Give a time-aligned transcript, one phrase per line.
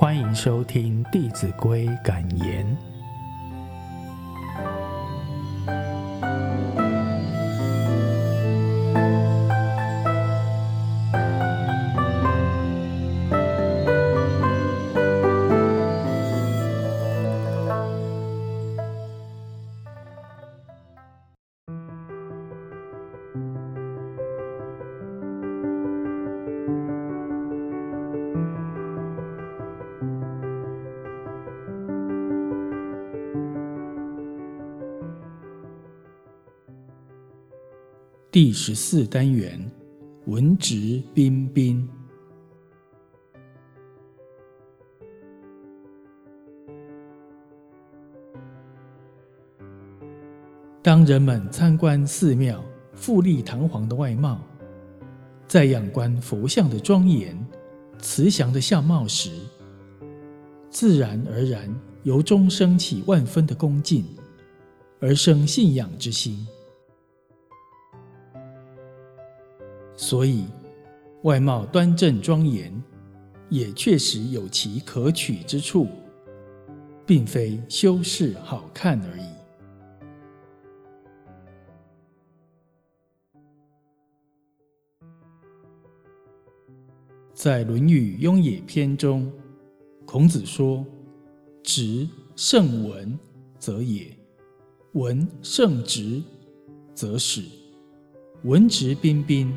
[0.00, 2.89] 欢迎收听《弟子规》感言。
[38.32, 39.60] 第十四单元，
[40.26, 41.88] 文质彬彬。
[50.80, 52.62] 当人们参观寺庙
[52.94, 54.40] 富丽堂皇的外貌，
[55.48, 57.36] 在仰观佛像的庄严、
[57.98, 59.32] 慈祥的相貌时，
[60.70, 61.68] 自然而然
[62.04, 64.04] 由衷升起万分的恭敬，
[65.00, 66.46] 而生信仰之心。
[70.02, 70.46] 所以，
[71.24, 72.72] 外貌端正庄严，
[73.50, 75.86] 也确实有其可取之处，
[77.04, 79.26] 并非修饰好看而已。
[87.34, 89.30] 在《论语雍也篇》中，
[90.06, 90.82] 孔子说
[91.62, 93.18] ：“直胜文
[93.58, 94.16] 则也，
[94.94, 96.22] 文胜直
[96.94, 97.44] 则始，
[98.44, 99.54] 文质彬彬。”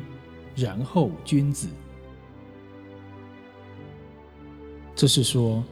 [0.56, 1.66] 然后君子，
[4.94, 5.64] 这是说，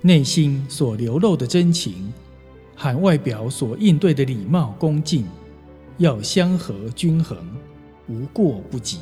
[0.00, 2.12] 内心所流露的真情，
[2.76, 5.26] 和外表所应对的礼貌恭敬，
[5.98, 7.36] 要相合均衡，
[8.08, 9.00] 无过不及，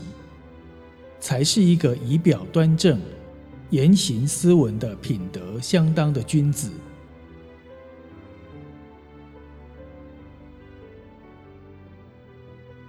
[1.20, 2.98] 才是一个仪表端正、
[3.70, 6.72] 言行斯文的品德相当的君子。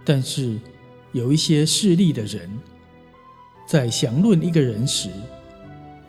[0.05, 0.57] 但是，
[1.11, 2.49] 有一些势利的人，
[3.67, 5.09] 在详论一个人时，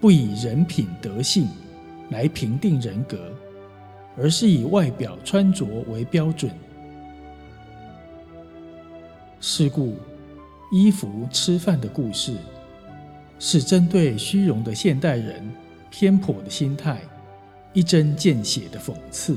[0.01, 1.49] 不以人品德性
[2.11, 3.33] 来评定人格，
[4.17, 6.51] 而是以外表穿着为标准。
[9.41, 9.97] 是故，
[10.71, 12.37] 衣服吃饭的故事，
[13.39, 15.51] 是针对虚荣的现代人
[15.91, 17.01] 偏颇的心态，
[17.73, 19.37] 一针见血的讽刺。